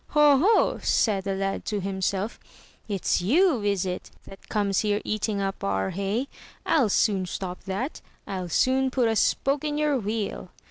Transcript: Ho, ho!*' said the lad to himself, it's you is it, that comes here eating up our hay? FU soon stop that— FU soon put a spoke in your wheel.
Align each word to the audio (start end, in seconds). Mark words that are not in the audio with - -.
Ho, 0.17 0.39
ho!*' 0.39 0.79
said 0.81 1.25
the 1.25 1.35
lad 1.35 1.63
to 1.65 1.79
himself, 1.79 2.39
it's 2.87 3.21
you 3.21 3.61
is 3.61 3.85
it, 3.85 4.09
that 4.25 4.49
comes 4.49 4.79
here 4.79 4.99
eating 5.05 5.39
up 5.39 5.63
our 5.63 5.91
hay? 5.91 6.27
FU 6.65 6.89
soon 6.89 7.27
stop 7.27 7.65
that— 7.65 8.01
FU 8.25 8.47
soon 8.49 8.89
put 8.89 9.07
a 9.07 9.15
spoke 9.15 9.63
in 9.63 9.77
your 9.77 9.99
wheel. 9.99 10.49